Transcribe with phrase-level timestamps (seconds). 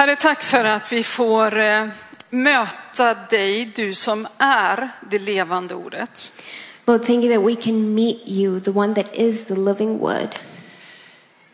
[0.00, 1.86] Herre, tack för att vi får eh,
[2.30, 6.32] möta dig, du som är det levande ordet.
[6.86, 10.28] Lord, thank you that we can meet you, the one that is the living word.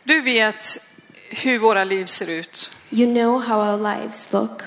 [0.04, 0.79] Du vet
[1.30, 2.77] hur våra liv ser ut.
[2.90, 4.63] You know how our lives look.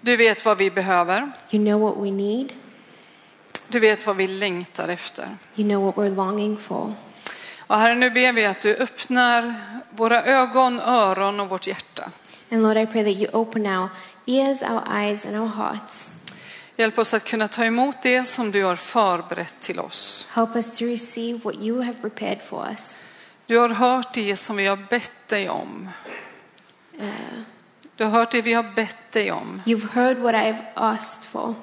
[0.00, 1.30] Du vet vad vi behöver.
[1.50, 2.52] You know what we need.
[3.68, 5.28] Du vet vad vi längtar efter.
[5.56, 6.94] You know what we're longing for.
[7.58, 9.54] Och Herre, nu ber vi att du öppnar
[9.90, 12.10] våra ögon, öron och vårt hjärta.
[12.50, 13.88] And Lord, I pray that you open our
[14.26, 16.10] ears, our eyes, and our hearts.
[16.76, 20.26] Hjälp oss att kunna ta emot det som du har förberett till oss.
[20.30, 23.00] Help us to receive what you have prepared for us.
[23.46, 25.88] Du har hört det som vi har bett dig om.
[27.96, 29.62] Du har hört det vi har bett dig om.
[29.66, 31.54] You've heard what I've asked for.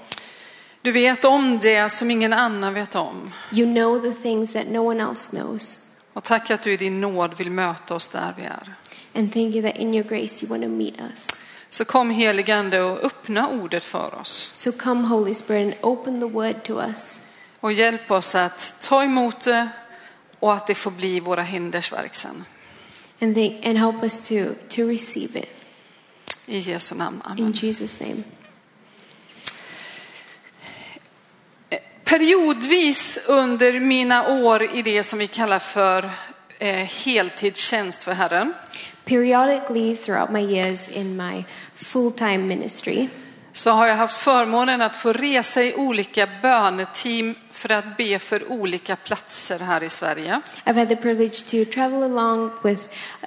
[0.82, 3.32] Du vet om det som ingen annan vet om.
[3.52, 5.80] You know the things that no one else knows.
[6.14, 8.76] Och tack att du i din nåd vill möta oss där vi är.
[9.14, 11.28] And thank you that in your grace you want to meet us.
[11.70, 14.52] Så kom heligande och öppna ordet för oss.
[14.54, 17.22] So come, Holy Spirit, and open the word to us.
[17.60, 19.70] Och hjälp oss att ta emot det
[20.40, 22.46] och att det får bli våra händers verk sen.
[23.22, 24.36] And, think, and help us to,
[24.70, 25.66] to receive it.
[26.46, 27.22] I Jesu namn.
[27.26, 27.54] In Amen.
[27.54, 28.24] Jesus' name.
[32.04, 36.12] Periodvis under mina år i det som vi kallar för
[36.60, 38.54] eh, heltidstjänst för Herren
[39.12, 43.08] Periodically throughout my years in my full time ministry,
[43.52, 48.52] så har jag haft förmånen att få resa i olika böneteam för att be för
[48.52, 50.42] olika platser här i Sverige.
[50.66, 52.82] I've had the privilege to travel along with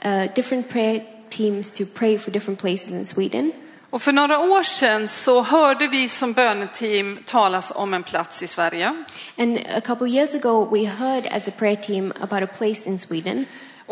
[0.05, 3.53] uh, different prayer teams to pray for different places in Sweden.
[3.91, 8.47] Och för några år sedan så hörde vi som böneteam talas om en plats i
[8.47, 9.05] Sverige.
[9.39, 12.99] And a couple years ago, we heard as a prayer team about a place in
[12.99, 13.45] Sweden,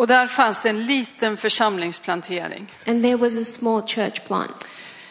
[0.02, 2.66] Och där fanns det en liten församlingsplantering.
[2.86, 4.66] and there was a small church plant.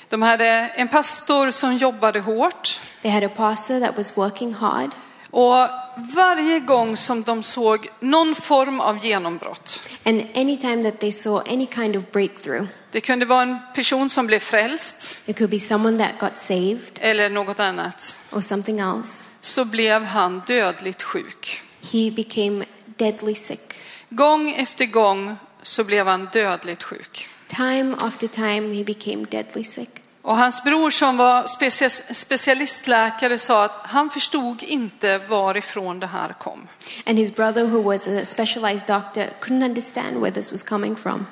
[0.09, 4.89] De hade en pastor som jobbade hårt They had a pastor that was working hard,
[5.29, 5.67] och
[6.15, 11.67] varje gång som de såg någon form av genombrott, and anytime that they saw any
[11.67, 15.97] kind of breakthrough, det kunde vara en person som blev frälst it could be someone
[15.97, 21.61] that got saved eller något annat, or something else, så blev han dödligt sjuk.
[21.91, 22.65] he became
[22.97, 23.73] deadly sick.
[24.13, 27.27] Gång efter gång så blev han dödligt sjuk.
[27.47, 29.89] Time after time, he became deadly sick.
[30.21, 36.33] Och hans bror som var specia- specialistläkare sa att han förstod inte varifrån det här
[36.39, 36.67] kom.
[37.05, 41.25] And his brother, who was a specialized doctor, couldn't understand where this was coming from.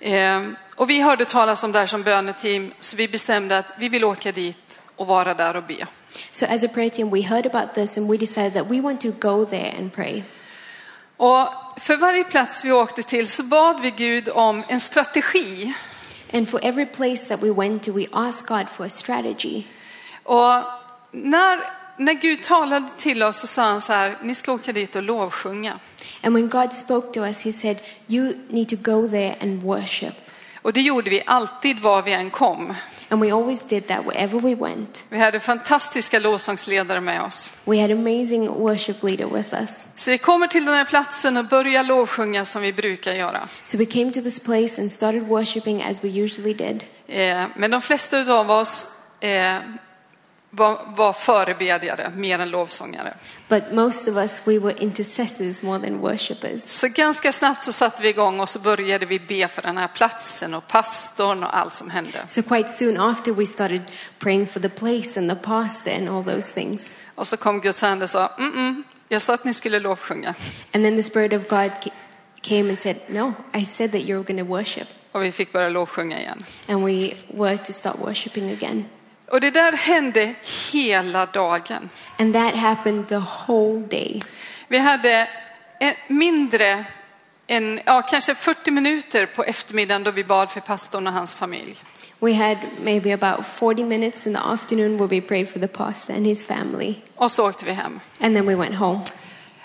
[0.00, 3.88] Ehm, och vi hörde talas om det här som böneteam så vi bestämde att vi
[3.88, 5.86] vill åka dit och vara där och be.
[6.32, 9.00] So, as a prayer team, we heard about this and we decided that we want
[9.00, 10.22] to go there and pray.
[11.16, 15.74] Och för varje plats vi åkte till så bad vi Gud om en strategi.
[16.32, 19.62] And for every place that we went to, we asked God for a strategy.
[20.22, 20.62] Och
[21.10, 21.58] när,
[21.96, 25.02] när Gud talade till oss så sa han så här, ni ska åka dit och
[25.02, 25.78] lovsjunga.
[26.22, 30.14] And when God spoke to us, He said, You need to go there and worship.
[30.64, 32.74] Och det gjorde vi alltid var vi än kom.
[33.08, 35.04] And we always did that wherever we went.
[35.08, 37.50] Vi hade fantastiska lovsångsledare med oss.
[37.64, 39.86] We had amazing worship leader with us.
[39.94, 43.48] Så vi kommer till den här platsen och börjar lovsjunga som vi brukar göra.
[43.64, 46.84] So we came to this place and started worshiping as we usually did.
[47.06, 48.86] Eh, Men de flesta av oss
[49.20, 49.56] eh,
[50.56, 53.14] var, var förebedjare mer än lovsångare.
[53.48, 56.62] But most of us, we were intercessors more than worshipers.
[56.62, 59.88] Så ganska snabbt så satte vi igång och så började vi be för den här
[59.88, 62.18] platsen och pastorn och allt som hände.
[62.26, 63.82] So quite soon after, we started
[64.18, 66.96] praying for the place and the pastor and all those things.
[67.14, 70.34] Och så kom Guds ande och sa, mm -mm, jag sa att ni skulle lovsjunga.
[70.72, 71.90] And then the Spirit of God ca-
[72.40, 74.88] came and said, No, I said that you're going to worship.
[75.12, 76.44] Och vi fick börja lovsjunga igen.
[76.68, 78.84] And we were to start worshiping again.
[79.34, 80.34] Och det där hände
[80.72, 81.90] hela dagen.
[82.18, 84.22] And that happened the whole day.
[84.68, 85.28] Vi hade
[86.08, 86.84] mindre
[87.46, 91.76] än, ja, kanske 40 minuter på eftermiddagen då vi bad för pastorn och hans familj.
[92.18, 96.14] We had maybe about 40 minutes in the afternoon where we prayed for the pastor
[96.14, 96.94] and his family.
[97.14, 98.00] Och så åkte vi hem.
[98.20, 99.00] And then we went home.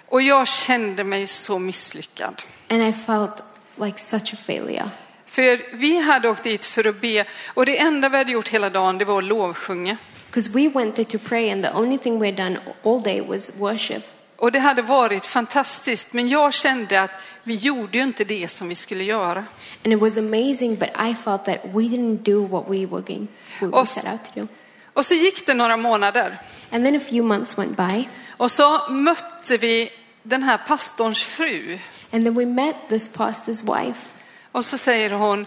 [0.07, 2.43] Och jag kände mig så misslyckad.
[2.69, 3.43] And I felt
[3.75, 4.89] like such a failure.
[5.29, 8.69] För vi hade åkt dit för att be och det enda vi hade gjort hela
[8.69, 9.97] dagen det var att lovsjunga.
[10.31, 13.51] Because we went there to pray, and the only thing we'd done all day was
[13.57, 14.03] worship.
[14.35, 17.11] Och det hade varit fantastiskt men jag kände att
[17.43, 19.43] vi gjorde ju inte det som vi skulle göra.
[19.85, 23.27] And it was amazing, but I felt that we didn't do what we were going,
[23.59, 24.47] what we Och- set out to do.
[24.93, 26.37] Och så gick det några månader
[26.71, 29.89] And then a few months went by, och så mötte vi
[30.23, 31.79] den här pastorns fru
[32.11, 34.07] and then we met this pastor's wife.
[34.51, 35.45] Och så säger hon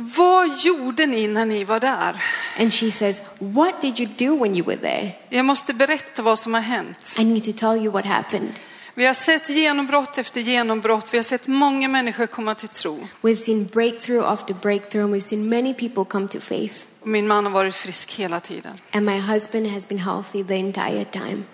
[0.00, 2.22] vad gjorde ni när ni var där?
[2.58, 5.10] And she says, What did you do when you were there?
[5.28, 7.16] Jag måste berätta vad som har hänt.
[7.18, 8.52] I need to tell you what happened.
[8.94, 11.14] Vi har sett genombrott efter genombrott.
[11.14, 12.98] Vi har sett många människor komma till tro.
[13.20, 16.86] We've seen breakthrough after breakthrough, and we've seen many people come to faith.
[17.02, 18.72] Min man har varit frisk hela tiden.
[18.92, 21.44] And my husband has been healthy the entire time.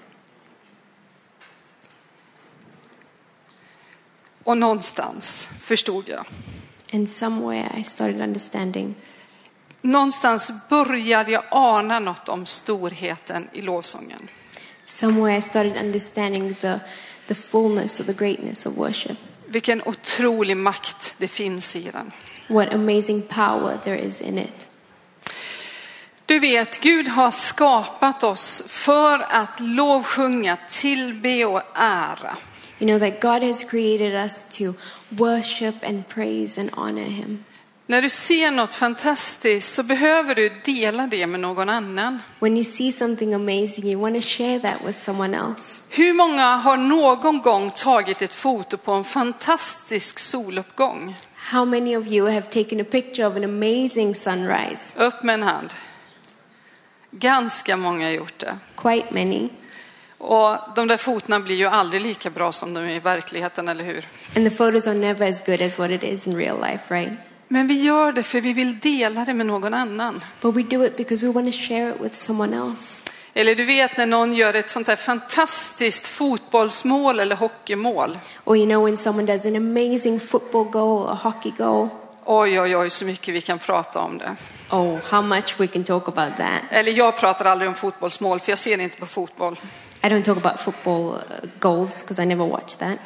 [4.44, 6.24] Och någonstans förstod jag.
[6.92, 8.94] And somewhere I started understanding.
[9.80, 14.28] Någonstans började jag ana något om storheten i lovsången.
[14.86, 16.78] Somewhere I started understanding the,
[17.28, 19.16] the fullness of the greatness of worship.
[19.46, 22.12] Vilken otrolig makt det finns i den.
[22.46, 24.68] What amazing power there is in it.
[26.26, 32.36] Du vet, Gud har skapat oss för att lovsjunga, tillbe och ära.
[32.84, 34.74] You know that God has created us to
[35.08, 37.44] worship and praise and honor Him.
[37.86, 42.22] När du ser något fantastiskt så behöver du dela det med någon annan.
[42.38, 45.82] When you see something amazing, you want to share that with someone else.
[45.90, 51.16] Hur många har någon gång tagit ett foto på en fantastisk soluppgång?
[51.36, 54.98] How many of you have taken a picture of an amazing sunrise?
[54.98, 55.70] Upp med en hand.
[57.10, 58.56] Ganska många har gjort det.
[58.76, 59.48] Quite many.
[60.26, 63.84] Och de där fotona blir ju aldrig lika bra som de är i verkligheten, eller
[63.84, 64.06] hur?
[64.36, 67.12] And the photos are never as good as what it is in real life, right?
[67.48, 70.20] Men vi gör det för vi vill dela det med någon annan.
[70.40, 73.02] But we do it because we want to share it with someone else.
[73.34, 78.18] Eller du vet när någon gör ett sånt här fantastiskt fotbollsmål eller hockeymål.
[78.44, 81.88] Or you know when someone does an amazing football goal or hockey goal.
[82.24, 84.36] Oj, oj, oj, så mycket vi kan prata om det.
[84.70, 86.60] Oh, how much we can talk about that.
[86.70, 89.56] Eller jag pratar aldrig om fotbollsmål, för jag ser inte på fotboll.
[90.04, 91.20] I don't talk about football uh,
[91.60, 92.98] goals because I never watch that.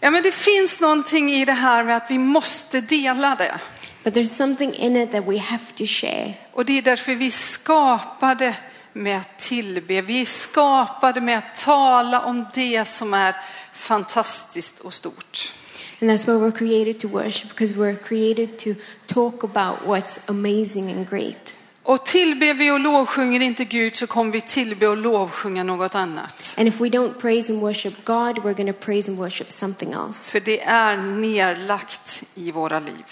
[0.00, 3.60] Ja, men det finns någonting i det här med att vi måste dela det.
[4.02, 6.34] But there's something in it that we have to share.
[6.52, 8.56] Och det är därför vi skapade
[8.92, 10.02] med att tillbe.
[10.02, 13.36] Vi är skapade med att tala om det som är
[13.72, 15.52] fantastiskt och stort.
[16.00, 18.74] And that's why we're created to worship because we're created to
[19.06, 21.54] talk about what's amazing and great.
[21.90, 26.54] Och tillber vi och lovsjunger inte Gud så kommer vi tillbe och lovsjunga något annat.
[26.58, 29.92] And if we don't praise and worship God, we're going to praise and worship something
[29.92, 33.04] else För det är nerlagt i våra liv.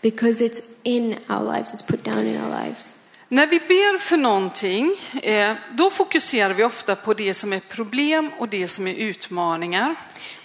[0.00, 2.96] because it's in our lives, it's put down in our lives.
[3.28, 8.30] När vi ber för någonting, eh, då fokuserar vi ofta på det som är problem
[8.38, 9.94] och det som är utmaningar.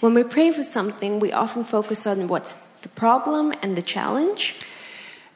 [0.00, 4.54] When we pray for something, we often focus on what's the problem and the challenge.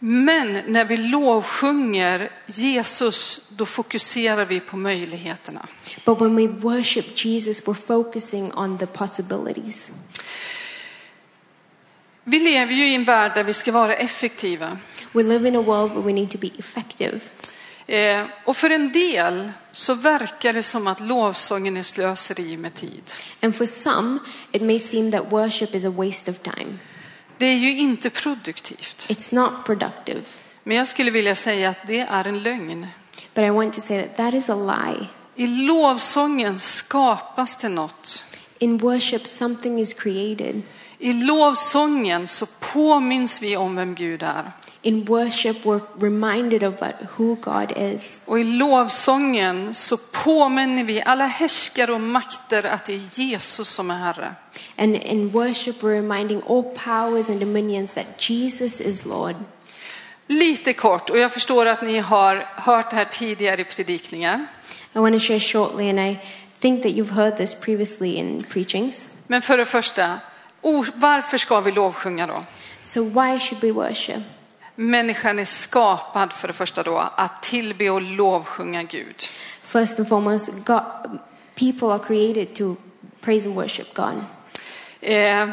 [0.05, 5.67] Men när vi lovsjunger Jesus, då fokuserar vi på möjligheterna.
[6.05, 9.93] But when we worship Jesus, we're focusing on the possibilities.
[12.25, 14.79] Vi lever ju i en värld där vi ska vara effektiva.
[15.13, 17.21] We live in a world where we need to be effective.
[17.87, 23.03] Eh, och för en del så verkar det som att lovsången är slöseri med tid.
[23.41, 24.19] And for some,
[24.53, 26.79] it may seem that worship is a waste of time.
[27.39, 29.07] Det är ju inte produktivt.
[29.09, 30.23] It's not productive.
[30.65, 32.87] Men jag skulle vilja säga att det är en lögn.
[33.35, 35.07] But I want to say that that is a lie.
[35.35, 38.25] I lovsången skapas det något.
[38.59, 40.63] In worship, something is created.
[40.99, 44.53] I lovsången så påminns vi om vem Gud är.
[44.85, 48.21] In worship, we're reminded about who God is.
[48.25, 53.91] Och i lovsången så påminner vi alla härskare och makter att det är Jesus som
[53.91, 54.35] är Herre.
[54.77, 59.35] And in worship, we're reminding all powers and dominions that Jesus is Lord.
[60.27, 64.47] Lite kort, och jag förstår att ni har hört det här tidigare i predikningar.
[64.95, 66.19] I want to share shortly, and I
[66.59, 69.09] think that you've heard this previously in preachings.
[69.27, 70.19] Men för det första,
[70.95, 72.45] varför ska vi lovsjunga då?
[72.83, 74.23] So, why should we worship?
[74.75, 79.17] Människan är skapad för det första då att tillbe och lovsjunga Gud.
[79.63, 80.83] First and foremost, God,
[81.55, 82.77] people are created to
[83.21, 84.25] praise and worship God.
[85.01, 85.49] Eh,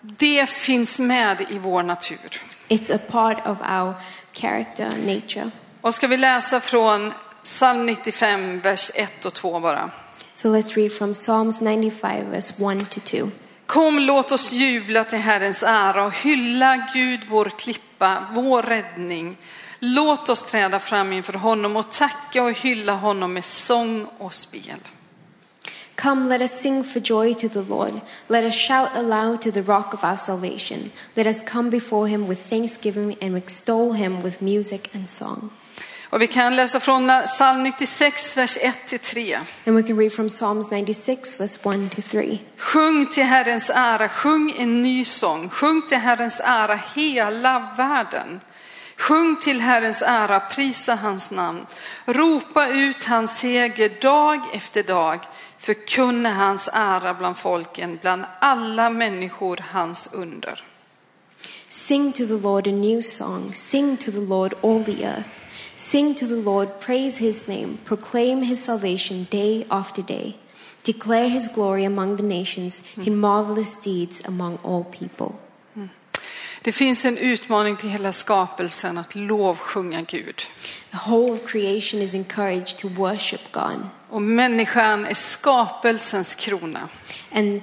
[0.00, 2.40] det finns med i vår natur.
[2.68, 3.94] It's a part of our
[4.32, 5.50] character, nature.
[5.80, 7.12] Och ska vi läsa från
[7.42, 9.90] psalm 95, vers 1 och 2 bara.
[10.34, 13.30] So let's read from Psalms 95, verse 1 to 2.
[13.72, 19.36] Kom, låt oss jubla till Herrens ära och hylla Gud, vår klippa, vår räddning.
[19.78, 24.78] Låt oss träda fram inför honom och tacka och hylla honom med sång och spel.
[25.94, 28.00] Come, let us sing for joy to the Lord.
[28.28, 30.90] Let us shout aloud to the rock of our salvation.
[31.14, 35.50] Let us come before him with thanksgiving and extol him with music and song.
[36.12, 39.38] Och vi kan läsa från psalm 96, vers 1-3.
[39.66, 42.38] And we can read from Psalms 96, verse 1 to 3.
[42.56, 45.48] Sjung till Herrens ära, sjung en ny sång.
[45.48, 48.40] Sjung till Herrens ära hela världen.
[48.96, 51.66] Sjung till Herrens ära, prisa hans namn.
[52.04, 55.20] Ropa ut hans seger dag efter dag.
[55.58, 60.64] Förkunna hans ära bland folken, bland alla människor hans under.
[61.68, 63.54] Sing to the Lord a new song.
[63.54, 65.41] Sing to the Lord, all the earth.
[65.82, 67.78] Sing to the Lord, praise his name.
[67.84, 70.34] Proclaim his salvation day after day.
[70.84, 75.34] Declare his glory among the nations, his marvelous deeds among all people.
[76.62, 80.42] Det finns en utmaning till hela skapelsen att lovsjunga Gud.
[80.90, 83.86] The whole of creation is encouraged to worship God.
[84.10, 86.88] Och människan är skapelsens krona.
[87.32, 87.62] And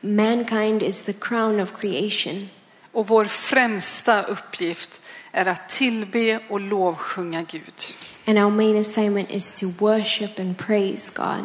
[0.00, 2.48] mankind is the crown of creation.
[2.92, 5.00] Och vår främsta uppgift
[5.32, 7.74] är att tillbe och lovsjunga Gud.
[8.26, 11.44] And our main assignment is to worship and praise God.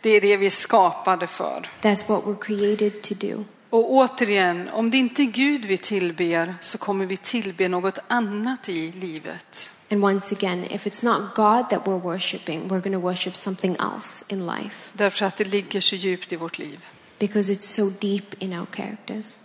[0.00, 1.68] Det är det vi är skapade för.
[1.82, 3.44] That's what we're created to do.
[3.70, 8.68] Och återigen, om det inte är Gud vi tillber så kommer vi tillbe något annat
[8.68, 9.70] i livet.
[9.90, 13.76] And once again, if it's not God that we're worshiping, we're going to worship something
[13.80, 16.84] else in life Därför att det ligger så djupt i vårt liv.
[17.18, 19.38] because it's so deep in our characters.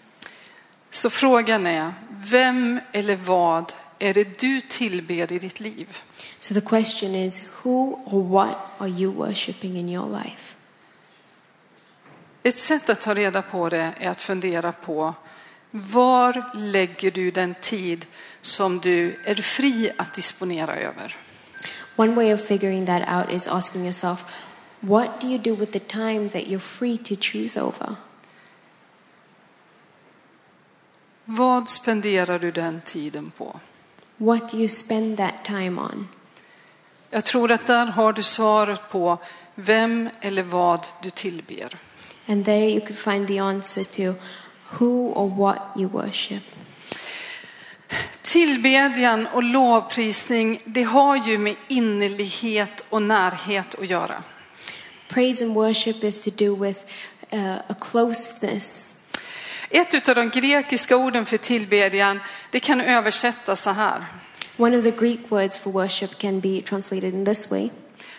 [0.90, 5.98] Så frågan är, vem eller vad är det du tillber i ditt liv?
[6.40, 10.56] So the question is who or what are you worshiping in your life?
[12.44, 15.14] Ett sätt att ta reda på det är att fundera på
[15.72, 18.06] var lägger du den tid
[18.42, 21.18] som du är fri att disponera över?
[21.96, 24.26] One way of figuring that out is asking yourself,
[24.80, 27.96] what do you do with the time that you're free to choose over?
[31.32, 33.60] Vad spenderar du den tiden på?
[34.18, 36.08] What do you spend that time on?
[37.10, 39.18] Jag tror att där har du svaret på
[39.56, 41.78] vem eller vad du tillber.
[42.28, 44.20] And there you could find the answer to
[44.70, 46.44] who or what you worship.
[48.22, 54.24] Tillbedjan och lovprisning, det har ju med innerlighet och närhet att göra.
[55.08, 56.80] Praise and worship is to do with
[57.34, 58.99] uh, a closeness.
[59.70, 62.20] Ett av de grekiska orden för tillbedjan,
[62.52, 64.06] det kan översättas så här.
[64.58, 67.70] One of the Greek words for worship can be translated in this way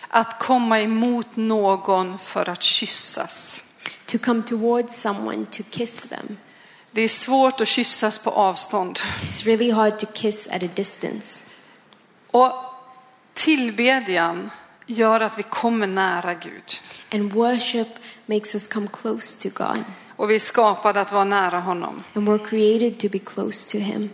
[0.08, 3.64] Att komma emot någon för att kyssas.
[4.06, 6.36] to come towards someone to kiss them.
[6.90, 8.98] Det är svårt att kyssas på avstånd.
[8.98, 11.44] It's really hard to kiss at a distance.
[12.30, 12.52] Och
[13.34, 14.50] tillbedjan
[14.86, 16.80] gör att vi kommer nära Gud.
[17.12, 17.88] And worship
[18.26, 19.84] makes us come close to God.
[20.20, 22.02] Och vi är skapade att vara nära honom.
[22.14, 24.10] And we're created to be close to Him.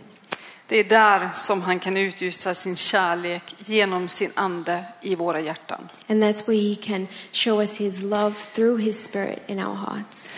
[0.67, 5.89] Det är där som han kan utgjuta sin kärlek genom sin ande i våra hjärtan.
[6.09, 10.33] And that's where He can show us His love through His Spirit in our hearts.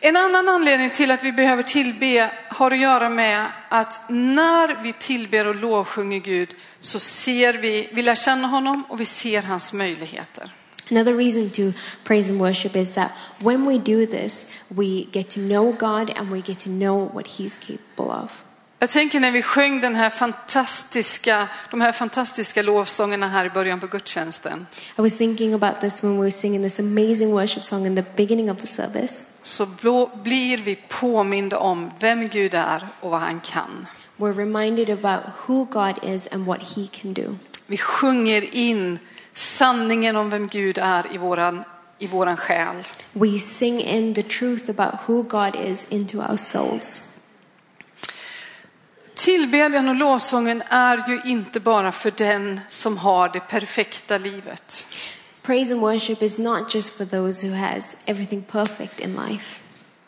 [0.00, 4.92] En annan anledning till att vi behöver tillbe har att göra med att när vi
[4.92, 6.48] tillber och lovsjunger Gud
[6.80, 10.50] så ser vi, vi lär känna honom och vi ser hans möjligheter.
[10.90, 11.72] Another reason to
[12.04, 16.30] praise and worship is that when we do this, we get to know God and
[16.30, 18.42] we get to know what He's capable of.
[18.78, 23.80] Jag tänker när vi sjöng den här fantastiska, de här fantastiska lovsångerna här i början
[23.80, 24.66] på gudstjänsten.
[24.98, 28.04] I was thinking about this when we were singing this amazing worship song in the
[28.16, 29.24] beginning of the service.
[29.42, 33.86] Så blå, blir vi påminda om vem Gud är och vad han kan.
[34.16, 37.38] We're reminded about who God is and what He can do.
[37.66, 38.98] Vi sjunger in
[39.36, 41.64] sanningen om vem Gud är i våran,
[41.98, 42.76] i våran själ.
[43.12, 47.02] We sing in the truth about who God is into our souls.
[49.14, 54.86] Tillbedjan och lovsången är ju inte bara för den som har det perfekta livet.
[55.42, 59.60] Praise and worship is not just for those who has everything perfect in life.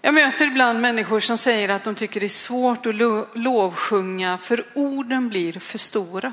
[0.03, 4.39] Jag möter ibland människor som säger att de tycker det är svårt att lo- lovsjunga
[4.39, 6.33] för orden blir för stora.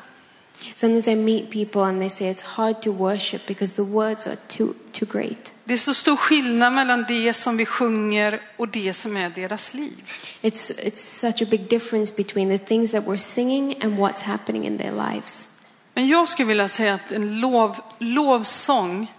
[0.75, 4.37] Sometimes I meet people and they say it's hard to worship because the words are
[4.47, 5.53] too too great.
[5.63, 9.73] Det är så stor skillnad mellan det som vi sjunger och det som är deras
[9.73, 10.11] liv.
[10.41, 14.65] It's it's such a big difference between the things that we're singing and what's happening
[14.65, 15.47] in their lives.
[15.93, 19.11] Men jag skulle vilja säga att en lov, lovsång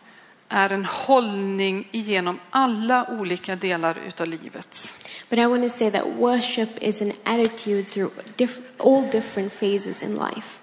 [0.48, 4.92] är en hållning igenom alla olika delar utav livet.
[5.30, 10.02] But I want to say that worship is an attitude through diff- all different phases
[10.02, 10.58] in life.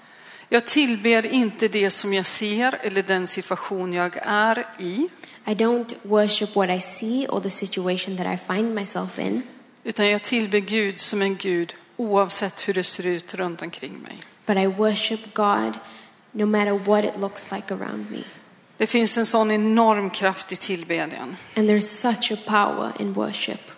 [0.54, 5.08] Jag tillber inte det som jag ser eller den situation jag är i,
[5.46, 9.42] I don't worship what I see or the situation that I find myself in,
[9.84, 14.18] utan jag tillber Gud som en Gud oavsett hur det ser ut runt omkring mig.
[14.46, 15.74] but I worship God
[16.32, 18.24] no matter what it looks like around me.
[18.78, 21.36] Det finns en sån enorm kraft i tillbedjan.
[21.56, 23.72] And there's such a power in worship.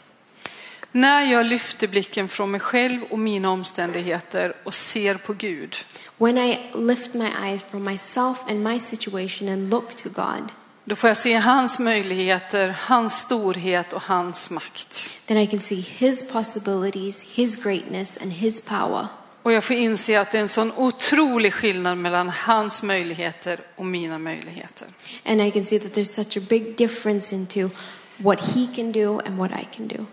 [0.92, 5.76] När jag lyfter blicken från mig själv och mina omständigheter och ser på Gud,
[6.18, 10.52] When I lift my eyes from myself and my situation and look to God,
[10.86, 15.12] då får jag se hans möjligheter, hans storhet och hans makt.
[15.26, 19.08] then I can see His possibilities, His greatness, and His power.
[19.44, 23.86] Och jag får inse att det är en sån otrolig skillnad mellan hans möjligheter och
[23.86, 24.88] mina möjligheter.
[25.26, 27.70] And I can see that there's such a big difference into
[28.18, 30.06] what He can do and what I can do.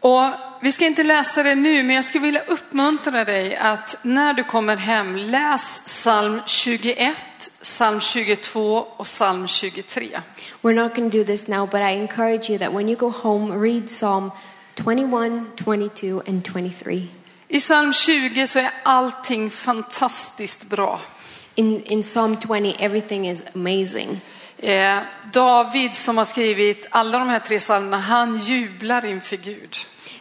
[0.00, 0.24] Och
[0.62, 4.44] vi ska inte läsa det nu, men jag skulle vilja uppmuntra dig att när du
[4.44, 7.16] kommer hem, läs psalm 21,
[7.62, 10.08] psalm 22 och psalm 23.
[10.62, 13.10] We're not going to do this now, but I encourage you that when you go
[13.10, 14.30] home, read Psalm
[14.74, 17.08] 21, 22, and 23.
[17.48, 21.00] I psalm 20 så är allting fantastiskt bra.
[21.54, 24.20] In, in Psalm 20, everything is amazing.
[24.58, 24.98] Eh,
[25.32, 29.76] David som har skrivit alla de här tre psalmerna, han jublar inför Gud.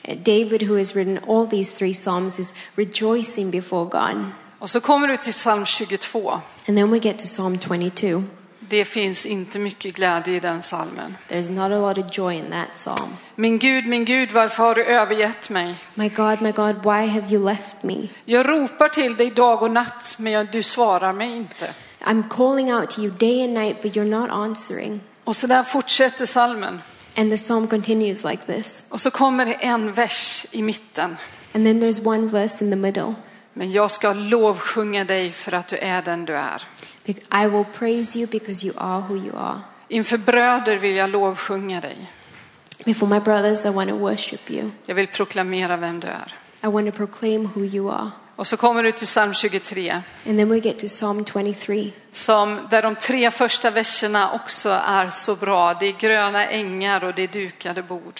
[0.09, 4.25] Uh, David, who has written all these three Psalms, is rejoicing before God.
[4.59, 6.31] Och så kommer du till psalm 22.
[6.67, 8.23] And then we get to Psalm 22.
[8.59, 11.17] Det finns inte mycket glädje i den psalmen.
[11.29, 13.15] There's not a lot of joy in that psalm.
[13.35, 15.75] Min Gud, min Gud, varför har du övergett mig?
[15.93, 18.07] My God, my God, why have you left me?
[18.25, 21.73] Jag ropar till dig dag och natt, men du svarar mig inte.
[22.01, 25.01] I'm calling out to you day and night, but you're not answering.
[25.23, 26.81] Och så där fortsätter salmen.
[27.17, 28.85] And the psalm continues like this.
[28.89, 31.17] Och så kommer det en vers i mitten.
[31.53, 33.13] And then there's one verse in the middle.
[33.53, 36.63] Men jag ska lovsjunga dig för att du är den du är.
[37.05, 39.59] I will praise you because you are who you are.
[39.87, 42.11] Inför bröder vill jag lovsjunga dig.
[42.85, 44.71] Before my brothers, I want to worship you.
[44.85, 46.35] Jag vill proklamera vem du är.
[46.63, 48.11] I want to proclaim who you are.
[48.39, 52.67] Och så kommer du till psalm 23, And then we get to Psalm 23, som,
[52.69, 55.73] där de tre första verserna också är så bra.
[55.73, 58.19] Det är gröna ängar och det är dukade bord.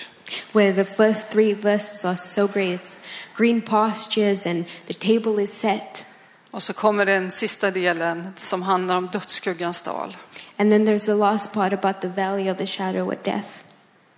[0.52, 2.82] where the first three verses are so great.
[2.82, 2.98] It's
[3.38, 6.06] green pastures and the table is set.
[6.52, 10.18] Och så kommer den sista delen som handlar om dödsskuggans dal.
[10.58, 13.48] And then there's the last part about the valley of the shadow of death.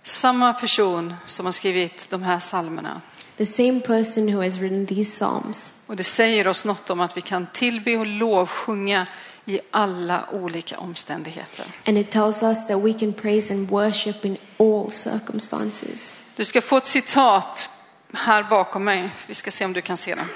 [0.02, 3.00] Samma person som har skrivit de här psalmerna.
[3.36, 5.72] The same person who has written these Psalms.
[5.86, 9.06] Och det säger oss något om att vi kan tillbe och lovsjunga
[9.44, 11.66] i alla olika omständigheter.
[11.86, 16.16] And it tells us that we can praise and worship in all circumstances.
[16.36, 17.68] Du ska få ett citat
[18.12, 19.10] här bakom mig.
[19.26, 20.26] Vi ska se om du kan se det.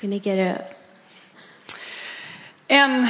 [0.00, 0.62] Going to get a,
[2.70, 3.06] En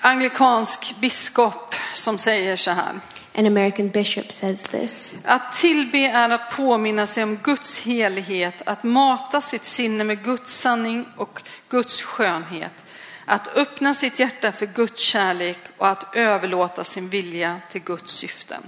[0.00, 3.00] anglikansk biskop som säger så här.
[3.34, 5.14] An American bishop says this.
[5.24, 10.52] Att tillbe är att påminna sig om Guds helighet, att mata sitt sinne med Guds
[10.52, 12.84] sanning och Guds skönhet,
[13.24, 18.62] att öppna sitt hjärta för Guds kärlek och att överlåta sin vilja till Guds syften.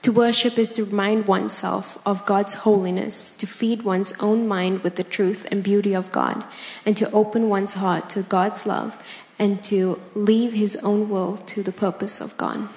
[0.00, 4.96] To worship is to remind oneself of God's holiness, to feed one's own mind with
[4.96, 6.42] the truth and beauty of God,
[6.84, 8.90] and to open one's heart to God's love
[9.38, 12.68] and to leave his own will to the purpose of God.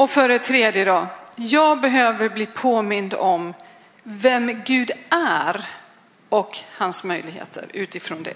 [0.00, 3.54] Och för det tredje då, jag behöver bli påmind om
[4.02, 5.64] vem Gud är
[6.28, 8.34] och hans möjligheter utifrån det.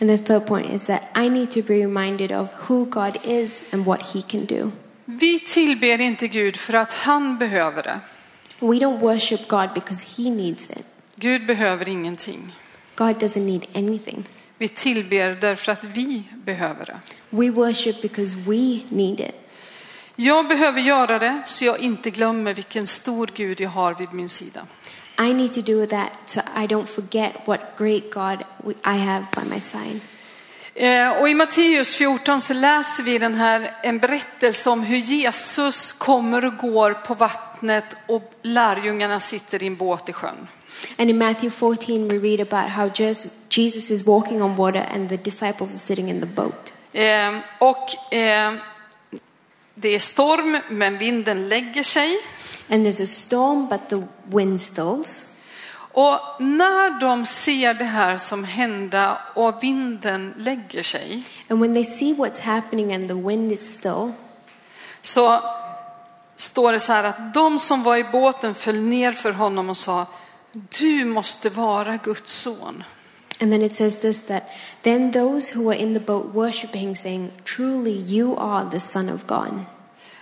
[0.00, 3.64] And the third point is that I need to be reminded of who God is
[3.72, 4.70] and what he can do.
[5.04, 8.00] Vi tillber inte Gud för att han behöver det.
[8.58, 10.86] We don't worship God because he needs it.
[11.16, 12.52] Gud behöver ingenting.
[12.94, 14.24] God doesn't need anything.
[14.58, 16.98] Vi tillber därför att vi behöver det.
[17.30, 19.43] We worship because we need it.
[20.16, 24.28] Jag behöver göra det så jag inte glömmer vilken stor Gud jag har vid min
[24.28, 24.66] sida.
[25.20, 28.38] I need to do that so I don't forget what great God
[28.84, 30.00] I have by my side.
[30.74, 35.92] Eh, Och i Matteus 14 så läser vi den här, en berättelse om hur Jesus
[35.92, 40.48] kommer och går på vattnet och lärjungarna sitter i en båt i sjön.
[40.98, 42.90] And in Matthew 14, we read about how
[43.50, 46.72] Jesus is walking on water and the disciples are sitting in the boat.
[46.92, 48.52] Eh, Och eh,
[49.74, 52.18] det är storm men vinden lägger sig.
[52.70, 54.02] And there's a storm, but the
[54.36, 55.26] wind stills.
[55.96, 61.84] Och när de ser det här som hända och vinden lägger sig And when they
[61.84, 64.12] see what's happening and the wind is still,
[65.02, 65.40] så
[66.36, 69.76] står det så här att de som var i båten föll ner för honom och
[69.76, 70.06] sa
[70.52, 72.84] du måste vara Guds son.
[73.44, 74.48] And then it says this that
[74.82, 79.10] then those who were in the boat worshiped him, saying, Truly you are the Son
[79.10, 79.64] of God.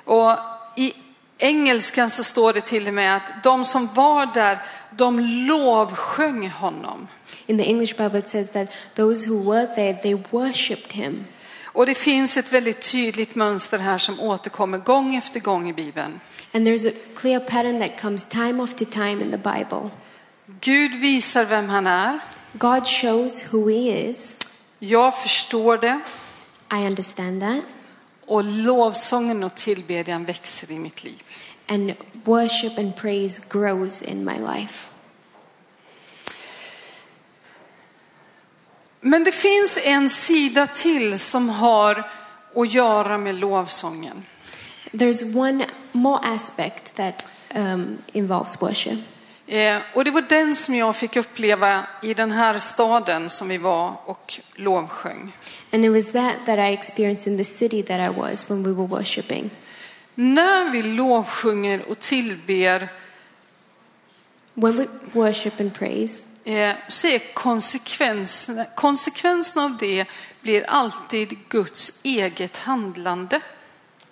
[0.04, 0.38] Och
[0.76, 0.92] i
[1.38, 4.62] engelskan så står det till och med att de som var där,
[4.96, 7.08] de lovsjöng honom.
[7.46, 11.24] In the English Bible, it says that those who were there, they worshipped him.
[11.64, 16.20] Och det finns ett väldigt tydligt mönster här som återkommer gång efter gång i Bibeln.
[16.52, 19.90] And there's a clear pattern that comes time after time in the Bible.
[20.60, 22.20] Gud visar vem han är.
[22.52, 24.36] God shows who He is.
[24.78, 26.00] Jag förstår det.
[26.72, 27.64] I understand that.
[28.26, 31.22] Och lovsången och tillbedjan växer i mitt liv.
[31.68, 34.88] And worship and praise grows in my life.
[39.00, 42.10] Men det finns en sida till som har
[42.54, 44.24] att göra med lovsången.
[44.92, 48.98] There's one more aspect that um, involves worship.
[49.46, 53.58] Eh, och det var den som jag fick uppleva i den här staden som vi
[53.58, 55.32] var och lovsjöng.
[55.72, 58.72] And it was that that I experienced in the city that I was when we
[58.72, 59.50] were worshiping.
[60.14, 62.88] När vi lovsjunger och tillber
[64.54, 70.04] When we worship and praise, eh, så är konsekvenserna, konsekvenserna av det
[70.40, 73.40] blir alltid Guds eget handlande.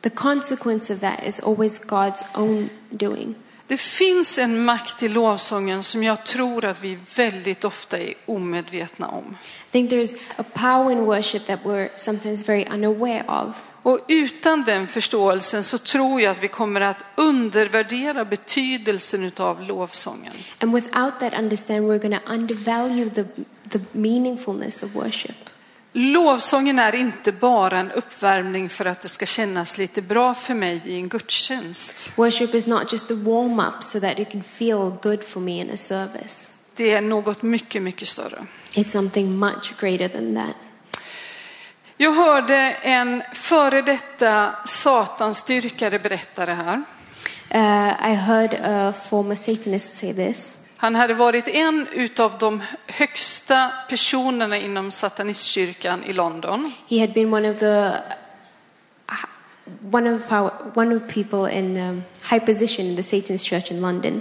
[0.02, 3.34] the consequence of that is always God's own doing.
[3.70, 9.08] Det finns en makt i lovsången som jag tror att vi väldigt ofta är omedvetna
[9.08, 9.36] om.
[9.68, 13.70] I think there's a power in worship that we're sometimes very unaware of.
[13.82, 20.32] Och utan den förståelsen så tror jag att vi kommer att undervärdera betydelsen av lovsången.
[20.58, 23.24] And without that understanding, we're going to undervalue the,
[23.68, 25.49] the meaningfulness of worship.
[25.92, 30.80] Lovsången är inte bara en uppvärmning för att det ska kännas lite bra för mig
[30.84, 32.12] i en gudstjänst.
[32.16, 35.60] Worship is not just a warm up so that it can feel good for me
[35.60, 36.50] in a service.
[36.76, 38.46] Det är något mycket, mycket större.
[38.72, 40.56] It's something much greater than that.
[41.96, 46.82] Jag hörde en före detta satanstyrkare berätta det här.
[47.54, 50.59] Uh, I heard a former Satanist say this.
[50.80, 56.72] Han hade varit en utav de högsta personerna inom satanistkyrkan i London.
[56.88, 57.92] He had been one of the
[59.92, 63.80] one of power, one of people in um, high position in the Satanist church in
[63.80, 64.20] London.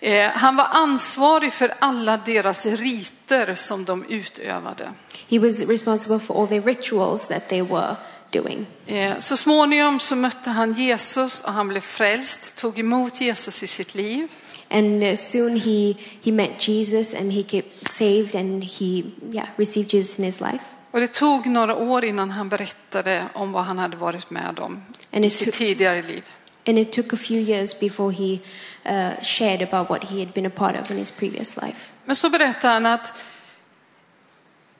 [0.00, 4.92] Eh, Han var ansvarig för alla deras riter som de utövade.
[5.28, 7.96] He was responsible for all the rituals that they were
[8.30, 8.66] doing.
[8.86, 13.66] Eh, Så småningom så mötte han Jesus och han blev frälst, tog emot Jesus i
[13.66, 14.28] sitt liv.
[14.70, 19.90] And uh, soon he, he met Jesus and he got saved and he yeah, received
[19.94, 20.64] Jesus in his life.
[20.90, 24.82] Och det tog några år innan han berättade om vad han hade varit med om
[25.12, 26.24] And i it sitt took- tidigare liv.
[26.66, 28.38] And it took a few years before he
[28.86, 31.92] uh, shared about what he had been a part of in his previous life.
[32.04, 33.12] Men så berättar han att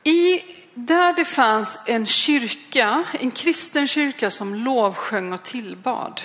[0.04, 0.40] i,
[0.74, 6.20] där det fanns en kyrka, en kristen kyrka som lovsjöng och tillbad.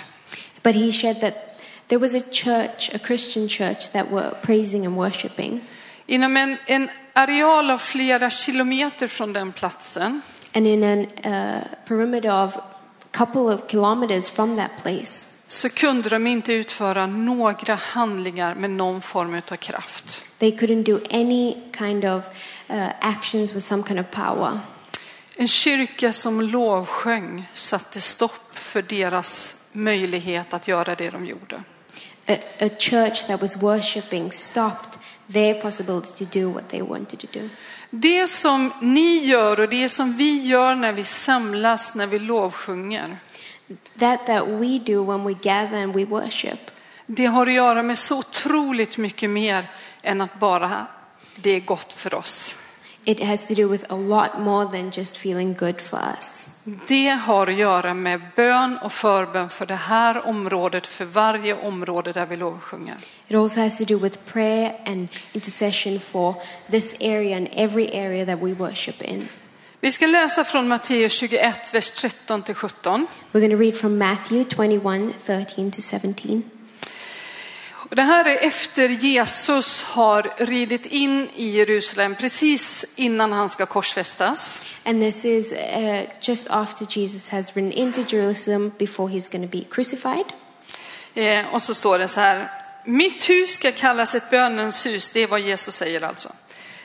[0.62, 1.53] But he shared that
[1.88, 5.60] there was a church, a Christian church, that were praising and worshiping.
[6.06, 10.22] Inom en, en areal av flera kilometer från den platsen
[10.56, 12.62] And in a uh, perimeter of a
[13.10, 19.00] couple of kilometers from that place, så kunde de inte utföra några handlingar med någon
[19.00, 20.22] form av kraft.
[20.38, 22.24] they couldn't do any kind of
[22.70, 24.60] uh, actions with some kind of power.
[25.36, 31.62] En kyrka som lovsjöng satte stopp för deras möjlighet att göra det de gjorde.
[32.28, 37.26] A, a church that was worshiping stopped their possibility to do what they wanted to
[37.40, 37.48] do.
[37.90, 43.18] Det som ni gör och det som vi gör när vi samlas, när vi lovsjunger,
[43.98, 46.70] That that we do when we gather and we worship,
[47.06, 49.70] det har att göra med så otroligt mycket mer
[50.02, 50.86] än att bara
[51.36, 52.56] det är gott för oss.
[53.04, 56.48] It has to do with a lot more than just feeling good for us.
[56.88, 62.12] Det har att göra med bön och förbön för det här området, för varje område
[62.12, 62.94] där vi lovsjunger.
[63.28, 66.34] It also has to do with prayer and intercession for
[66.70, 69.28] this area and every area that we worship in.
[69.80, 73.06] Vi ska läsa från Matteus 21, vers 13 till 17.
[73.32, 76.42] We're going to read from Matthew 21 13 to 17.
[77.94, 83.66] Och Det här är efter Jesus har ridit in i Jerusalem precis innan han ska
[83.66, 84.68] korsfästas.
[84.84, 89.56] And this is uh, just after Jesus has ridden into Jerusalem before he's going to
[89.58, 90.24] be crucified.
[91.14, 92.50] Eh, och så står det så här.
[92.84, 96.28] Mitt hus ska kallas ett bönens hus, det är vad Jesus säger alltså.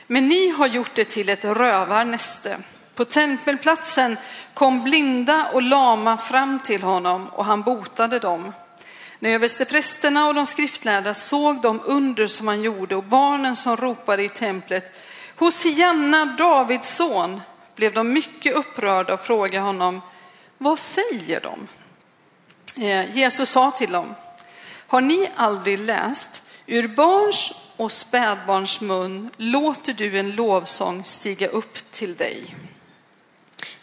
[0.06, 2.58] Men ni har gjort det till ett rövarnäste.
[2.94, 4.16] På tempelplatsen
[4.54, 8.52] kom blinda och lama fram till honom och han botade dem.
[9.22, 14.24] När översteprästerna och de skriftlärda såg de under som han gjorde och barnen som ropade
[14.24, 14.92] i templet
[15.36, 17.40] Hosianna, Davids son,
[17.76, 20.00] blev de mycket upprörda och frågade honom,
[20.58, 21.68] vad säger de?
[22.86, 24.14] Eh, Jesus sa till dem,
[24.86, 31.90] har ni aldrig läst, ur barns och spädbarns mun låter du en lovsång stiga upp
[31.90, 32.54] till dig.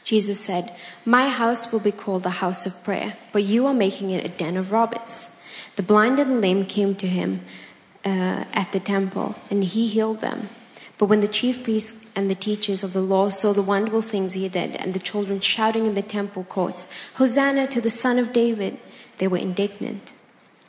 [0.08, 4.10] Jesus said, My house will be called a house of prayer, but you are making
[4.10, 5.38] it a den of robbers.
[5.76, 7.42] The blind and the lame came to him
[8.06, 10.48] uh, at the temple, and he healed them.
[10.98, 14.32] But when the chief priests and the teachers of the law saw the wonderful things
[14.32, 18.32] he did, and the children shouting in the temple courts, Hosanna to the Son of
[18.32, 18.80] David,
[19.18, 20.14] they were indignant.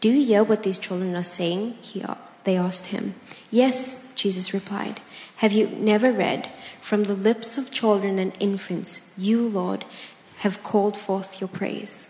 [0.01, 1.75] Do you hear what these children are saying?
[1.81, 2.05] He,
[2.43, 3.15] they asked him.
[3.53, 5.01] Yes, Jesus replied.
[5.41, 6.49] Have you never read,
[6.81, 9.85] From the lips of children and infants, you, Lord,
[10.37, 12.09] have called forth your praise?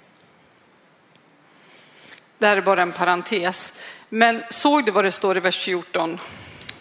[2.39, 3.75] Det här är bara en parentes.
[4.09, 6.19] Men såg du vad det står i vers 14?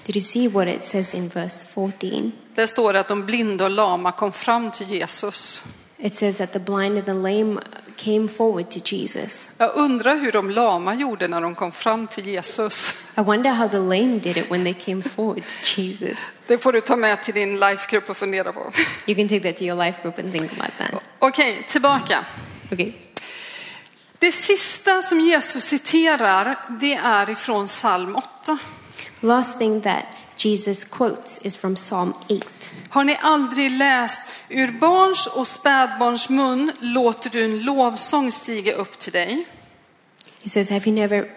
[0.05, 2.31] Did you see what it says in verse 14?
[2.55, 5.63] Det står att de blinda och lama kom fram till Jesus.
[5.99, 7.59] It says that the blind and the lame
[7.95, 9.55] came forward to Jesus.
[9.57, 12.93] Jag undrar hur de lama gjorde när de kom fram till Jesus.
[13.17, 16.19] I wonder how the lame did it when they came forward to Jesus.
[16.47, 18.71] Det får du ta med till din lifegrupp och fundera på.
[19.05, 21.03] You can take that to your life group and think about that.
[21.19, 22.25] Okej, tillbaka.
[22.71, 22.93] Okay.
[24.19, 28.57] Det sista som Jesus citerar, det är ifrån psalm 8.
[29.21, 30.05] The last thing that
[30.45, 32.47] Jesus quotes is from Psalm 8.
[32.89, 38.99] Har ni aldrig läst ur barns och spädbarns mun låter du en lovsång stiga upp
[38.99, 39.47] till dig?
[40.43, 41.31] He says, Have you never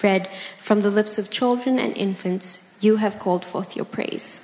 [0.00, 0.28] read,
[0.62, 4.42] From the lips of children and infants, you have called forth your praise?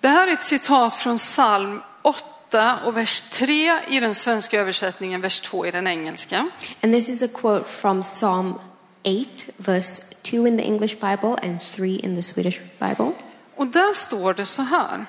[0.00, 5.20] Det här är ett citat från psalm 8 och vers 3 i den svenska översättningen,
[5.20, 6.48] vers 2 i den engelska.
[6.82, 8.60] And this is a quote from Psalm 8,
[9.56, 13.12] verse 2 in the English Bible and 3 in the Swedish Bible.
[13.56, 15.06] Och där står det så här.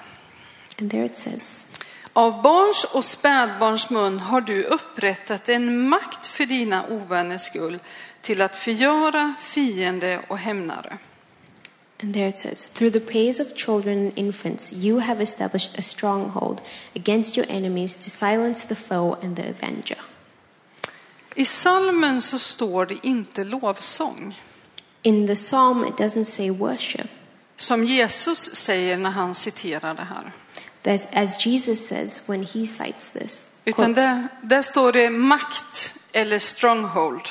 [0.80, 1.68] And there it says,
[2.14, 7.80] Av barns och spädbarns mun har du upprättat en makt för dina ovänners skull
[8.22, 10.98] till att förgöra fiende och hämnare.
[12.00, 15.82] and there it says, Through the praise of children and infants, you have established a
[15.82, 16.62] stronghold
[16.96, 19.98] against your enemies to silence the foe and the avenger.
[21.38, 24.42] I salmen så står det inte lovsång,
[25.02, 27.08] In the psalm, it doesn't say worship.
[27.56, 30.32] som Jesus säger när han citerar det här.
[30.84, 33.52] That's, as Jesus says when he cites this.
[33.66, 37.22] Utan där, där står det makt eller stronghold.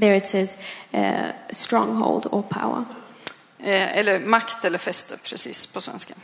[0.00, 0.58] There it says
[0.94, 2.84] uh, stronghold or power.
[3.58, 6.14] Eh, eller makt eller fäste, precis på svenska.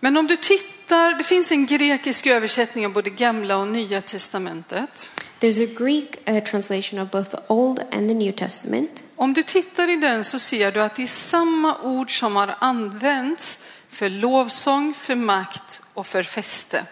[0.00, 0.81] Men om du tittar,
[1.18, 5.10] det finns en grekisk översättning av både gamla och nya testamentet.
[5.40, 9.02] There's a Greek uh, translation of both the Old and the New Testament.
[9.16, 12.54] Om du tittar i den så ser du att det är samma ord som har
[12.58, 16.84] använts för lovsång, för makt och för fäste.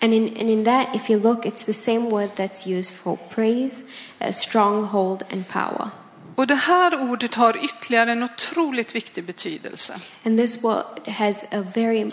[0.00, 3.16] And in, and in that, if you look, it's the same word that's used for
[3.16, 3.84] praise,
[4.20, 5.90] uh, stronghold, and power.
[6.36, 9.94] Och det här ordet har ytterligare en otroligt viktig betydelse.
[10.24, 12.10] And this word has a very,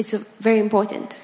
[0.00, 1.18] it's very important.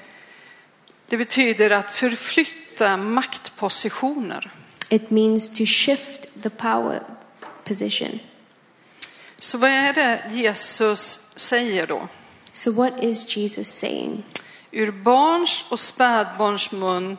[1.07, 4.51] Det betyder att förflytta maktpositioner.
[4.89, 7.03] It means to shift the power
[7.63, 8.19] position.
[9.37, 12.07] Så vad är det Jesus säger då?
[12.53, 14.23] So what is Jesus saying?
[14.71, 17.17] Ur barns och spädbarns mun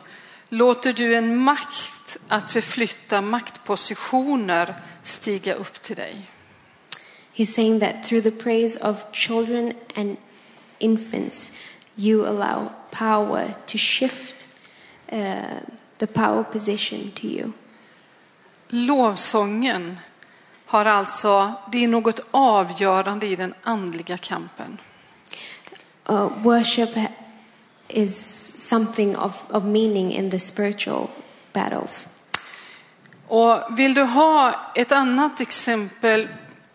[0.49, 6.15] låter du en makt att förflytta maktpositioner stiga upp till dig.
[7.35, 10.17] He's saying that through the praise of children and
[10.79, 11.51] infants,
[11.95, 14.47] you allow power to shift
[15.11, 15.59] uh,
[15.97, 17.51] the power position to you.
[18.67, 19.97] Lovsången
[20.65, 24.77] har alltså, det är något avgörande i den andliga kampen.
[26.09, 26.89] Uh, worship
[27.87, 28.15] is
[28.69, 31.07] something of, of meaning in the spiritual
[31.53, 32.19] battles.
[33.27, 36.27] Och vill du ha ett annat exempel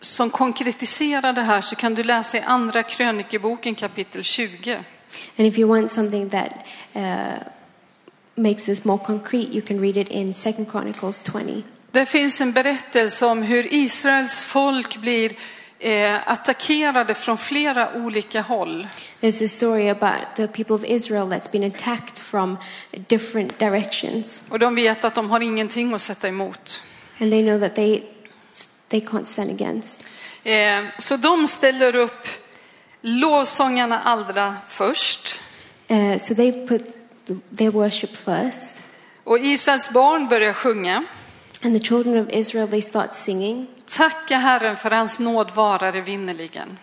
[0.05, 4.73] som konkretiserar det här så kan du läsa i andra krönikeboken kapitel 20.
[5.37, 6.51] And if you want something that
[6.95, 7.01] uh,
[8.35, 11.63] makes this more concrete, you can read it in Second Chronicles 20.
[11.91, 15.31] Det finns en berättelse om hur Israels folk blir
[15.79, 18.87] eh, attackerade från flera olika håll.
[19.21, 22.57] There's a story about the people of Israel that's been attacked from
[23.07, 26.81] different directions, Och de vet att de har ingenting att sätta emot.
[27.19, 28.03] and they know that they
[28.99, 30.05] they can't stand against.
[30.43, 32.27] Eh, så de ställer upp
[33.01, 35.39] lovsångarna allra först.
[35.91, 36.81] Uh, so they put
[37.27, 38.73] the, their worship first,
[39.23, 41.03] Och Israels barn börjar sjunga.
[41.63, 46.77] and the children of Israel they start singing, Tacka Herren för hans nåd varar evinnerligen.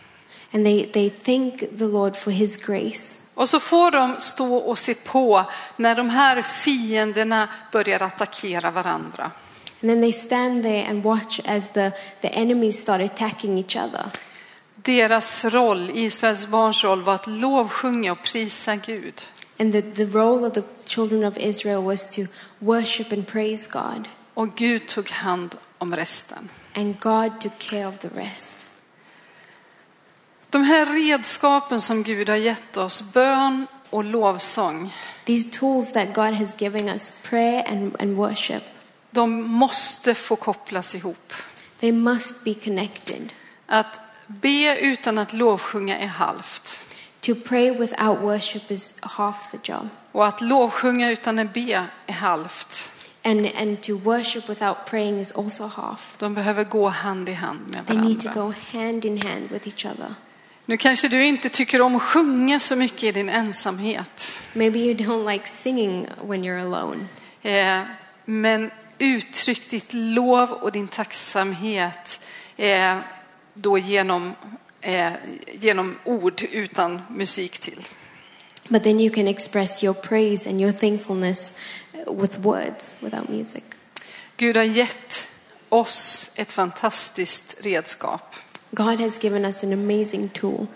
[0.55, 3.19] and they they thank the Lord for His grace.
[3.35, 5.45] Och så får de stå och se på
[5.77, 9.31] när de här fienderna börjar attackera varandra.
[9.83, 14.11] And then they stand there and watch as the, the enemies start attacking each other.
[14.83, 19.23] deras roll, Israels barns roll, var att lovsjunga och prisa Gud.
[19.59, 22.23] And the, the role of the children of Israel was to
[22.59, 24.09] worship and praise God.
[24.35, 26.49] Och Gud tog hand om resten.
[26.75, 28.67] And God took care of the rest.
[30.51, 34.93] De här redskapen som Gud har gett oss, bön och lovsång,
[35.25, 38.63] These tools that God has given us, prayer and, and worship,
[39.13, 41.33] de måste få kopplas ihop.
[41.81, 43.33] they must be connected.
[43.67, 46.85] Att be utan att lovsjunga är halvt.
[47.21, 49.89] To pray without worship is half the job.
[50.13, 52.89] Och att lovsjunga utan att be är halvt.
[53.25, 56.17] And, and to worship without praying is also half.
[56.19, 58.55] De behöver gå hand i hand med They need to varandra.
[58.73, 60.15] go hand in hand with each other.
[60.67, 64.39] Nu kanske du inte tycker om att sjunga så mycket i din ensamhet.
[64.53, 67.07] Maybe you don't like singing when you're alone,
[67.43, 67.81] Eh,
[68.25, 68.71] Men
[69.03, 72.21] uttryck ditt lov och din tacksamhet
[72.57, 72.99] eh,
[73.55, 74.33] då genom,
[74.81, 75.13] eh,
[75.53, 77.81] genom ord utan musik till.
[78.69, 81.59] but then you can express your praise and your thankfulness
[82.07, 83.65] with words, without music.
[84.37, 85.29] Gud har gett
[85.69, 88.35] oss ett fantastiskt redskap
[88.71, 90.67] God has given us an amazing tool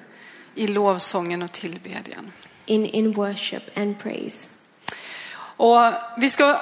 [0.54, 2.32] i lovsången och tillbedjan.
[2.66, 4.48] in, in worship and praise.
[5.38, 6.60] Och vi ska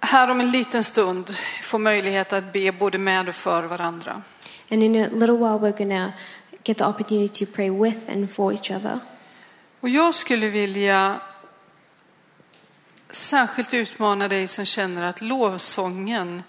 [0.00, 4.22] här om en liten stund få möjlighet att be både med och för varandra.
[4.70, 6.12] And in a little while, we're to
[6.64, 8.98] get the opportunity to pray with and for each other.
[9.80, 11.20] Och jag skulle vilja
[13.10, 16.42] särskilt utmana dig som känner att lovsången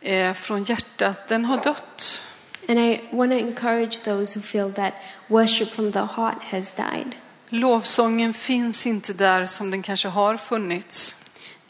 [0.00, 2.20] eh, från hjärtat, den har dött.
[2.68, 4.94] And I want to encourage those who feel that
[5.26, 7.14] worship from the heart has died,
[7.48, 11.23] Lovsången finns inte där som den kanske har funnits.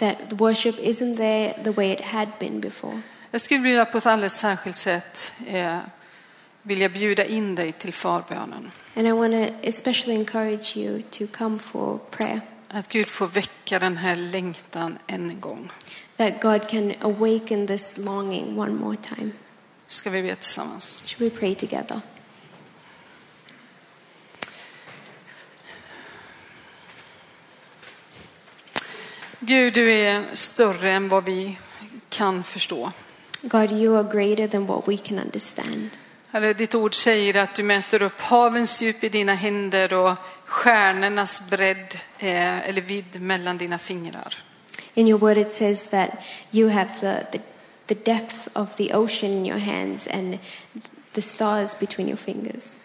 [0.08, 3.00] That worship isn't there the way it had been before.
[3.30, 5.78] Jag skulle vilja på ett alldeles särskilt sätt eh,
[6.62, 8.70] vilja bjuda in dig till förbönen.
[8.96, 13.78] And I want to especially encourage you to come for prayer, Att Gud får väcka
[13.78, 15.70] den här längtan än en gång.
[16.16, 19.30] that God can awaken this longing one more time.
[19.86, 21.02] Ska vi be tillsammans?
[21.04, 22.00] Should we pray together?
[29.46, 31.58] Gud, du är större än vad vi
[32.08, 32.92] kan förstå.
[33.42, 35.90] God, you are greater than what we can understand.
[36.30, 41.50] Herre, ditt ord säger att du mäter upp havens djup i dina händer och stjärnornas
[41.50, 44.36] bredd eh, eller vidd mellan dina fingrar.
[44.94, 46.10] In your word, it says that
[46.50, 47.38] you have the, the,
[47.86, 50.38] the depth of the ocean in your hands and
[51.12, 52.76] the stars between your fingers.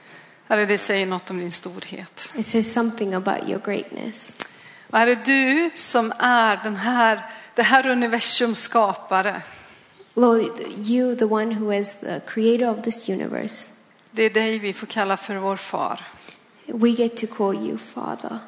[0.47, 2.33] Herre, det säger något om din storhet.
[2.37, 4.35] It says something about your greatness.
[4.91, 7.21] Herre, du som är den här,
[7.55, 9.41] det här universums skapare.
[10.13, 13.69] Lord, you, the one who is the creator of this universe,
[14.11, 16.01] Det är dig vi får kalla för vår far.
[16.65, 18.39] we get to call you Father.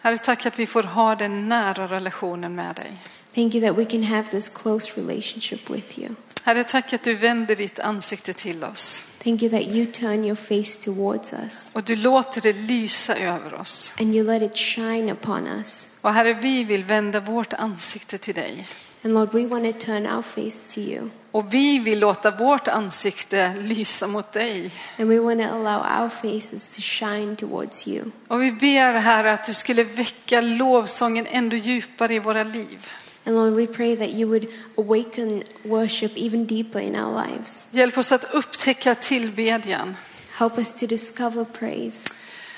[0.00, 3.02] Herre, tack att vi får ha den nära relationen med dig.
[3.34, 6.08] Thank you that we can have this close relationship with you.
[6.42, 10.34] Herre, tack att du vänder ditt ansikte till oss Thank you that you turn your
[10.34, 13.92] face towards us och du låter det lysa över oss.
[14.00, 15.90] and you let it shine upon us.
[16.00, 18.64] Och Herre, vi vill vända vårt ansikte till dig.
[19.04, 21.08] And Lord, we want to turn our face to you.
[21.30, 24.70] Och vi vill låta vårt ansikte lysa mot dig.
[24.98, 28.04] And we want to allow our faces to shine towards you.
[28.28, 32.88] Och vi ber Herre att du skulle väcka lovsången ändå djupare i våra liv.
[33.24, 37.66] And Lord, we pray that you would awaken worship even deeper in our lives.
[37.70, 39.96] Hjälp oss att upptäcka tillbedjan.
[40.30, 42.12] Help us to discover praise.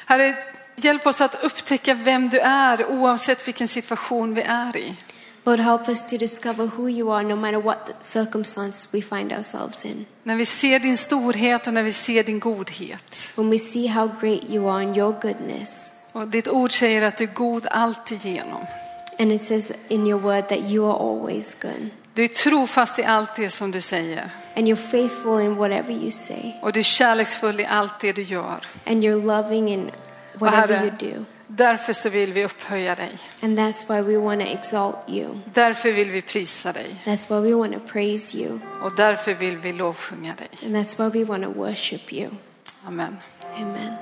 [0.07, 0.37] Herre,
[0.77, 4.95] hjälp oss att upptäcka vem du är oavsett vilken situation vi är i.
[5.47, 9.85] Lord, help us to discover who you are no matter what circumstances we find ourselves
[9.85, 10.07] in.
[10.23, 13.33] När vi ser din storhet och när vi ser din godhet.
[13.37, 15.95] When we see how great you are and your goodness.
[16.13, 18.67] Och ditt ord säger att du är god alltigenom.
[19.19, 21.91] And it says in your word that you are always good.
[22.15, 24.31] Du är trofast i allt det som du säger.
[24.57, 26.53] And you're faithful in whatever you say.
[26.63, 28.67] Och du är kärleksfull i allt det du gör.
[28.87, 29.91] And you're loving in
[30.35, 31.25] whatever Herre, you do.
[31.47, 33.19] därför så vill vi upphöja dig.
[33.43, 35.29] And that's why we want to exalt you.
[35.45, 36.97] Därför vill vi prisa dig.
[37.05, 38.59] That's why we want to praise you.
[38.83, 40.49] Och därför vill vi lovsjunga dig.
[40.65, 42.31] And that's why we want to worship you.
[42.87, 43.17] Amen.
[43.57, 43.93] Amen.